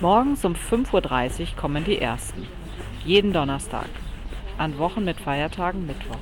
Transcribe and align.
Morgens 0.00 0.44
um 0.44 0.54
5.30 0.54 1.40
Uhr 1.40 1.46
kommen 1.56 1.84
die 1.84 2.00
ersten. 2.00 2.48
Jeden 3.04 3.32
Donnerstag. 3.32 3.86
An 4.58 4.76
Wochen 4.78 5.04
mit 5.04 5.20
Feiertagen 5.20 5.86
Mittwochs. 5.86 6.18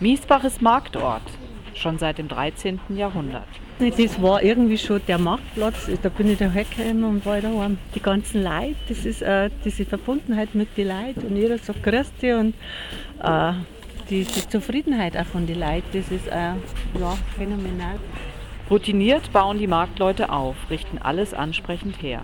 Miesbach 0.00 0.42
ist 0.42 0.62
Marktort, 0.62 1.22
schon 1.74 1.98
seit 1.98 2.18
dem 2.18 2.28
13. 2.28 2.80
Jahrhundert. 2.96 3.46
Das 3.78 4.22
war 4.22 4.42
irgendwie 4.42 4.78
schon 4.78 5.00
der 5.06 5.18
Marktplatz, 5.18 5.90
da 6.02 6.08
bin 6.08 6.30
ich 6.30 6.38
da 6.38 6.54
weggekommen 6.54 7.04
und 7.04 7.26
war 7.26 7.40
daheim. 7.40 7.78
Die 7.94 8.00
ganzen 8.00 8.42
Leute, 8.42 8.76
das 8.88 9.04
ist 9.04 9.22
äh, 9.22 9.50
diese 9.64 9.84
Verbundenheit 9.84 10.54
mit 10.54 10.76
den 10.76 10.88
Leuten 10.88 11.26
und 11.26 11.36
jeder 11.36 11.58
sagt 11.58 11.82
Grüß 11.82 12.12
dich 12.20 12.32
und 12.32 12.54
äh, 13.22 13.52
diese 14.08 14.48
Zufriedenheit 14.48 15.16
auch 15.16 15.26
von 15.26 15.46
den 15.46 15.60
Leuten, 15.60 15.88
das 15.92 16.10
ist 16.10 16.28
äh, 16.28 16.54
ja, 17.00 17.18
phänomenal. 17.36 17.98
Routiniert 18.70 19.32
bauen 19.32 19.58
die 19.58 19.66
Marktleute 19.66 20.30
auf, 20.30 20.56
richten 20.70 20.98
alles 20.98 21.34
ansprechend 21.34 22.00
her. 22.00 22.22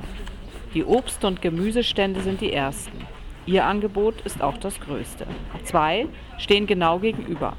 Die 0.74 0.84
Obst- 0.84 1.24
und 1.24 1.42
Gemüsestände 1.42 2.20
sind 2.20 2.40
die 2.40 2.52
ersten. 2.52 3.06
Ihr 3.48 3.64
Angebot 3.64 4.20
ist 4.26 4.42
auch 4.42 4.58
das 4.58 4.78
größte. 4.78 5.26
Zwei 5.64 6.06
stehen 6.36 6.66
genau 6.66 6.98
gegenüber. 6.98 7.56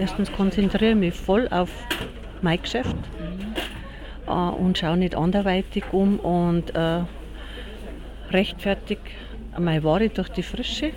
Erstens 0.00 0.32
konzentriere 0.32 0.92
ich 0.92 0.96
mich 0.96 1.14
voll 1.14 1.46
auf 1.48 1.68
mein 2.40 2.62
Geschäft 2.62 2.96
äh, 4.26 4.30
und 4.30 4.78
schaue 4.78 4.96
nicht 4.96 5.14
anderweitig 5.14 5.84
um 5.92 6.18
und 6.18 6.74
äh, 6.74 7.02
rechtfertig 8.30 9.00
meine 9.58 9.84
Ware 9.84 10.08
durch 10.08 10.30
die 10.30 10.42
Frische. 10.42 10.92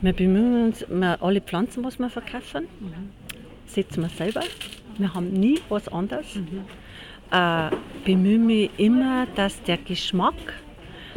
Wir 0.00 0.14
bemühen 0.14 0.64
uns, 0.64 0.86
wir 0.88 1.22
alle 1.22 1.42
Pflanzen, 1.42 1.84
was 1.84 1.98
wir 1.98 2.08
verkaufen, 2.08 2.66
setzen 3.66 4.02
wir 4.04 4.08
selber. 4.08 4.40
Wir 4.96 5.12
haben 5.12 5.34
nie 5.34 5.60
was 5.68 5.86
anderes. 5.88 6.38
Äh, 7.30 7.70
bemühe 8.06 8.38
mich 8.38 8.70
immer, 8.78 9.26
dass 9.34 9.62
der 9.64 9.76
Geschmack, 9.76 10.54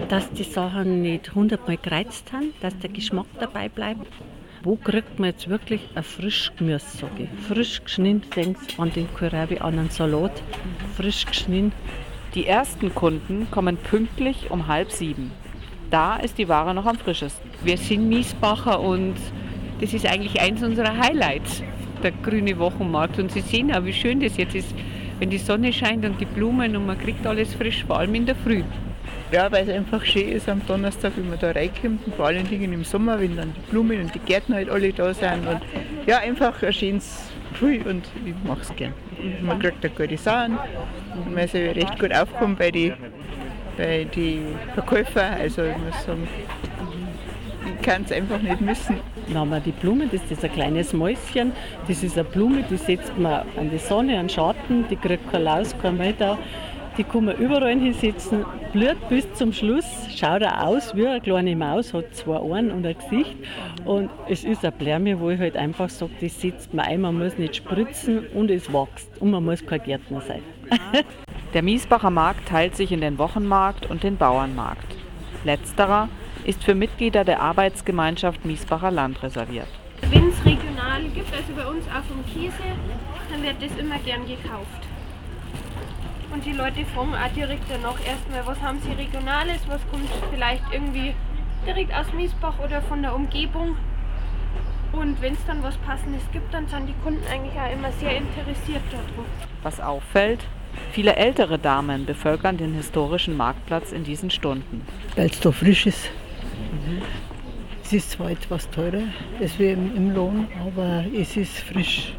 dass 0.10 0.32
die 0.32 0.44
Sachen 0.44 1.02
nicht 1.02 1.36
hundertmal 1.36 1.78
gereizt 1.78 2.32
haben, 2.34 2.54
dass 2.62 2.78
der 2.80 2.90
Geschmack 2.90 3.28
dabei 3.40 3.70
bleibt. 3.70 4.08
Wo 4.64 4.76
kriegt 4.78 5.20
man 5.20 5.30
jetzt 5.30 5.50
wirklich 5.50 5.82
ein 5.94 6.04
frisch 6.04 6.52
Gemüse, 6.58 6.98
sage 6.98 7.24
ich. 7.24 7.48
Frisch 7.48 7.84
geschnitten, 7.84 8.30
denkst 8.36 8.80
an 8.80 8.94
den 8.94 9.14
Kohlrabi, 9.14 9.60
an 9.60 9.78
einen 9.78 9.90
Salat, 9.90 10.42
frisch 10.96 11.26
geschnitten. 11.26 11.74
Die 12.34 12.48
ersten 12.48 12.96
Kunden 12.96 13.52
kommen 13.52 13.78
pünktlich 13.78 14.50
um 14.50 14.68
halb 14.68 14.92
sieben. 14.92 15.32
Da 15.92 16.16
ist 16.16 16.38
die 16.38 16.48
Ware 16.48 16.74
noch 16.74 16.86
am 16.86 16.98
frischesten. 16.98 17.52
Wir 17.64 17.78
sind 17.78 18.10
Miesbacher 18.10 18.80
und 18.80 19.16
das 19.80 19.94
ist 19.94 20.06
eigentlich 20.06 20.42
eins 20.42 20.64
unserer 20.64 20.98
Highlights, 20.98 21.62
der 22.02 22.12
grüne 22.12 22.58
Wochenmarkt. 22.58 23.20
Und 23.20 23.32
Sie 23.32 23.42
sehen 23.42 23.72
auch, 23.72 23.86
wie 23.86 23.94
schön 23.94 24.20
das 24.20 24.38
jetzt 24.38 24.56
ist, 24.56 24.74
wenn 25.20 25.30
die 25.30 25.38
Sonne 25.38 25.72
scheint 25.72 26.06
und 26.06 26.20
die 26.20 26.26
Blumen 26.26 26.76
und 26.76 26.86
man 26.86 26.98
kriegt 26.98 27.28
alles 27.28 27.54
frisch, 27.54 27.84
vor 27.84 28.00
allem 28.00 28.16
in 28.16 28.26
der 28.26 28.36
Früh. 28.36 28.64
Ja, 29.34 29.52
weil 29.52 29.68
es 29.68 29.76
einfach 29.76 30.06
schön 30.06 30.30
ist 30.30 30.48
am 30.48 30.62
Donnerstag, 30.68 31.14
wenn 31.16 31.28
man 31.28 31.40
da 31.40 31.50
reinkommt 31.50 32.06
und 32.06 32.14
vor 32.14 32.28
allen 32.28 32.48
Dingen 32.48 32.72
im 32.72 32.84
Sommer, 32.84 33.20
wenn 33.20 33.36
dann 33.36 33.52
die 33.56 33.72
Blumen 33.72 34.00
und 34.00 34.14
die 34.14 34.20
Gärten 34.20 34.54
halt 34.54 34.70
alle 34.70 34.94
da 34.94 35.12
sind. 35.12 35.48
Und 35.48 35.60
ja, 36.06 36.20
einfach 36.20 36.62
ein 36.62 36.72
schönes 36.72 37.32
Gefühl 37.50 37.82
und 37.88 38.08
ich 38.28 38.36
mache 38.48 38.62
es 38.62 38.76
gern. 38.76 38.94
Man 39.42 39.58
kriegt 39.58 39.84
eine 39.84 39.92
gute 39.92 40.18
Sachen 40.18 40.60
und 41.16 41.34
man 41.34 41.46
ist 41.46 41.56
recht 41.56 41.98
gut 41.98 42.14
aufgekommen 42.14 42.56
bei 42.56 42.70
den 42.70 42.94
bei 43.76 44.04
die 44.04 44.40
Verkäufern. 44.76 45.34
Also 45.34 45.64
ich 45.64 45.78
muss 45.78 46.06
sagen, 46.06 46.28
ich 47.66 47.82
kann 47.84 48.04
es 48.04 48.12
einfach 48.12 48.40
nicht 48.40 48.62
missen. 48.62 48.98
Dann 49.30 49.38
haben 49.40 49.50
wir 49.50 49.62
die 49.62 49.72
Blume, 49.72 50.06
das 50.12 50.22
ist 50.30 50.46
ein 50.46 50.54
kleines 50.54 50.94
Mäuschen. 50.94 51.54
Das 51.88 52.04
ist 52.04 52.20
eine 52.20 52.26
Blume, 52.26 52.64
die 52.70 52.78
setzt 52.78 53.18
man 53.18 53.48
an 53.58 53.72
die 53.72 53.80
Sonne, 53.80 54.20
an 54.20 54.28
den 54.28 54.30
Schatten, 54.30 54.86
die 54.92 54.96
kriegt 54.96 55.32
kein 55.32 55.46
Laus, 55.46 55.74
kein 55.82 55.98
Wetter. 55.98 56.38
Die 56.98 57.04
kann 57.04 57.26
man 57.26 57.36
überall 57.38 57.80
hinsetzen, 57.80 58.46
blüht 58.72 59.10
bis 59.10 59.32
zum 59.34 59.52
Schluss, 59.52 59.86
schaut 60.16 60.44
auch 60.44 60.68
aus 60.68 60.96
wie 60.96 61.08
eine 61.08 61.22
kleine 61.22 61.56
Maus, 61.56 61.92
hat 61.92 62.16
zwei 62.16 62.38
Ohren 62.38 62.72
und 62.72 62.86
ein 62.86 62.96
Gesicht. 62.96 63.36
Und 63.84 64.12
es 64.30 64.44
ist 64.44 64.64
eine 64.64 64.72
Blärme, 64.72 65.20
wo 65.20 65.32
ich 65.32 65.40
halt 65.40 65.58
einfach 65.58 65.90
sage, 65.90 66.12
das 66.22 66.40
setzt 66.40 66.72
man 66.72 66.86
ein, 66.86 67.02
man 67.02 67.18
muss 67.18 67.40
nicht 67.40 67.56
spritzen 67.56 68.28
und 68.36 68.52
es 68.52 68.72
wächst. 68.72 69.10
Und 69.20 69.32
man 69.32 69.44
muss 69.44 69.66
kein 69.66 69.82
Gärtner 69.82 70.22
sein. 70.22 70.44
Der 71.56 71.64
Miesbacher 71.64 72.12
Markt 72.12 72.48
teilt 72.48 72.76
sich 72.76 72.92
in 72.92 73.02
den 73.02 73.18
Wochenmarkt 73.18 73.88
und 73.90 74.04
den 74.04 74.18
Bauernmarkt. 74.18 74.96
Letzterer 75.44 76.10
ist 76.46 76.64
für 76.64 76.76
Mitglieder 76.76 77.24
der 77.24 77.42
Arbeitsgemeinschaft 77.42 78.46
Miesbacher 78.46 78.92
Land 78.92 79.22
reserviert. 79.24 79.68
Wenn 80.12 80.30
es 80.30 80.46
regional 80.46 81.04
gibt, 81.14 81.34
also 81.34 81.54
bei 81.56 81.66
uns 81.66 81.86
auch 81.88 82.04
vom 82.04 82.24
Käse, 82.26 82.64
dann 83.32 83.44
wird 83.44 83.56
das 83.62 83.78
immer 83.80 83.98
gern 84.00 84.26
gekauft. 84.28 84.93
Und 86.44 86.52
die 86.52 86.58
Leute 86.58 86.84
fragen 86.94 87.14
auch 87.14 87.34
direkt 87.34 87.64
danach 87.70 87.98
erstmal, 88.06 88.46
was 88.46 88.62
haben 88.62 88.78
sie 88.82 88.92
Regionales, 88.92 89.62
was 89.68 89.80
kommt 89.90 90.10
vielleicht 90.30 90.64
irgendwie 90.74 91.14
direkt 91.66 91.94
aus 91.94 92.12
Miesbach 92.12 92.60
oder 92.60 92.82
von 92.82 93.02
der 93.02 93.16
Umgebung. 93.16 93.78
Und 94.92 95.22
wenn 95.22 95.34
es 95.36 95.46
dann 95.48 95.64
was 95.64 95.78
Passendes 95.78 96.22
gibt, 96.34 96.54
dann 96.54 96.68
sind 96.68 96.88
die 96.88 96.96
Kunden 97.02 97.24
eigentlich 97.32 97.54
auch 97.54 97.72
immer 97.72 97.94
sehr 97.94 98.18
interessiert 98.18 98.82
daran. 98.92 99.26
Was 99.62 99.80
auffällt, 99.80 100.46
viele 100.92 101.16
ältere 101.16 101.58
Damen 101.58 102.06
bevölkern 102.06 102.58
den 102.58 102.74
historischen 102.74 103.38
Marktplatz 103.38 103.94
in 103.94 104.04
diesen 104.04 104.30
Stunden. 104.30 104.86
weil 105.16 105.28
es 105.28 105.40
da 105.40 105.50
frisch 105.50 105.86
ist. 105.86 106.10
Es 107.86 107.94
ist 107.94 108.12
zwar 108.12 108.32
etwas 108.32 108.70
teurer, 108.70 109.04
als 109.40 109.58
wir 109.60 109.72
im, 109.72 109.96
im 109.96 110.14
Lohn, 110.14 110.48
aber 110.60 111.06
es 111.16 111.38
ist 111.38 111.58
frisch. 111.60 112.14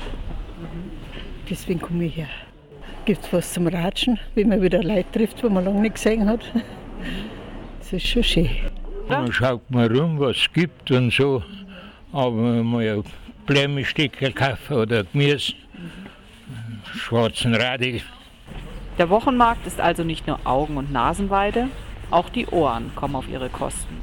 Deswegen 1.51 1.83
komme 1.83 2.05
ich 2.05 2.17
her. 2.17 2.29
Gibt 3.05 3.23
es 3.23 3.33
was 3.33 3.53
zum 3.53 3.67
Ratschen, 3.67 4.19
wenn 4.35 4.49
man 4.49 4.63
wieder 4.63 4.83
Leute 4.83 5.11
trifft, 5.13 5.45
wo 5.45 5.51
man 5.51 5.65
lange 5.65 5.83
nicht 5.83 5.97
gesehen 5.97 6.27
hat. 6.27 6.41
Das 7.79 7.93
ist 7.93 8.07
schon 8.07 8.25
schön. 8.25 8.49
Dann 9.09 9.31
schaut 9.31 9.71
man 9.71 9.95
rum, 9.95 10.19
was 10.19 10.37
es 10.37 10.53
gibt 10.53 10.91
und 10.91 11.13
so. 11.13 11.43
Aber 12.13 12.31
mal 12.31 12.89
ein 12.89 13.05
kaufen 14.35 14.77
oder 14.77 15.05
Gemüse, 15.05 15.53
schwarzen 16.95 17.55
Radie. 17.55 18.03
Der 18.97 19.11
Wochenmarkt 19.11 19.67
ist 19.67 19.81
also 19.81 20.03
nicht 20.03 20.27
nur 20.27 20.39
Augen- 20.45 20.79
und 20.79 20.91
Nasenweide, 20.91 21.69
auch 22.11 22.31
die 22.31 22.47
Ohren 22.47 22.91
kommen 22.95 23.17
auf 23.17 23.29
ihre 23.29 23.51
Kosten. 23.51 24.03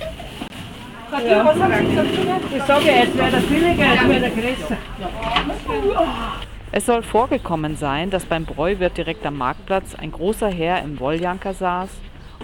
Es 6.71 6.85
soll 6.85 7.03
vorgekommen 7.03 7.75
sein, 7.75 8.09
dass 8.09 8.25
beim 8.25 8.45
Bräuwirt 8.45 8.97
direkt 8.97 9.25
am 9.25 9.37
Marktplatz 9.37 9.93
ein 9.95 10.11
großer 10.11 10.49
Herr 10.49 10.81
im 10.81 10.99
Wolljanker 10.99 11.53
saß 11.53 11.89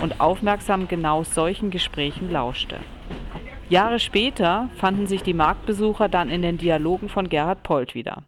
und 0.02 0.20
aufmerksam 0.20 0.88
genau 0.90 1.24
solchen 1.24 1.72
Gesprächen 1.72 2.30
lauschte. 2.30 2.76
Jahre 3.70 4.00
später 4.00 4.70
fanden 4.76 5.08
sich 5.08 5.24
die 5.24 5.34
Marktbesucher 5.34 6.10
dann 6.10 6.30
in 6.30 6.42
den 6.42 6.58
Dialogen 6.58 7.08
von 7.08 7.30
Gerhard 7.30 7.64
Polt 7.64 7.96
wieder. 7.96 8.24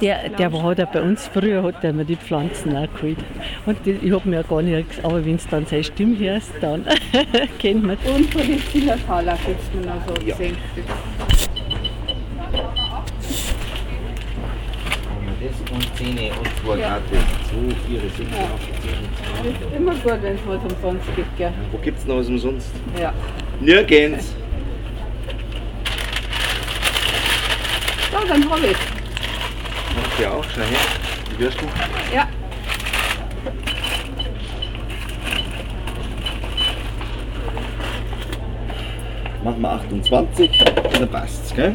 Der, 0.00 0.28
der 0.28 0.52
war 0.52 0.62
halt 0.62 0.80
auch 0.80 0.92
bei 0.92 1.02
uns 1.02 1.26
früher, 1.26 1.64
hat 1.64 1.82
er 1.82 1.92
mir 1.92 2.04
die 2.04 2.16
Pflanzen 2.16 2.76
auch 2.76 2.86
geholt. 2.94 3.18
Und 3.66 3.84
die, 3.84 3.92
ich 3.92 4.12
habe 4.12 4.28
mir 4.28 4.36
ja 4.36 4.42
gar 4.42 4.62
nicht, 4.62 4.88
gesagt, 4.88 5.04
aber 5.04 5.24
wenn 5.24 5.34
es 5.34 5.48
dann 5.48 5.66
seine 5.66 5.82
Stimme 5.82 6.18
hörst, 6.18 6.52
dann 6.60 6.84
kennt 7.58 7.84
man 7.84 7.96
Und 8.04 8.32
von 8.32 8.42
den 8.42 8.62
Zillertaler 8.70 9.38
gibt 9.46 9.60
es 9.60 9.86
noch 9.86 10.06
so 10.06 10.14
gesenkt. 10.24 10.58
Das 15.40 15.72
und 15.72 15.96
Zähne 15.96 16.30
und 16.32 16.48
Vorkarte. 16.64 17.02
2, 17.12 17.74
4, 17.88 18.00
6, 18.00 18.12
8, 18.12 18.28
10, 18.82 19.58
12. 19.70 19.76
Immer 19.76 19.94
gut, 19.94 20.22
wenn 20.22 20.34
es 20.34 20.40
was 20.46 20.72
umsonst 20.72 21.06
gibt, 21.14 21.36
gell? 21.36 21.52
Wo 21.70 21.78
gibt's 21.78 22.04
noch 22.06 22.16
was 22.16 22.28
umsonst? 22.28 22.70
Ja. 23.00 23.12
Nirgends. 23.60 24.34
So, 28.10 28.26
dann 28.26 28.50
habe 28.50 28.66
ich 28.66 28.76
Macht 29.96 30.20
ihr 30.20 30.32
auch, 30.32 30.44
schau 30.54 30.62
her. 30.62 30.78
Die 31.30 31.38
Würstel. 31.38 31.68
Ja. 32.12 32.28
Machen 39.48 39.62
wir 39.62 39.72
28, 39.72 40.50
dann 40.98 41.08
passt's, 41.08 41.54
gell? 41.54 41.72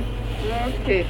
Okay. 0.83 1.05